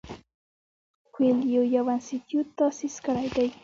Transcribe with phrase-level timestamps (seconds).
[1.13, 3.47] کویلیو یو انسټیټیوټ تاسیس کړی دی.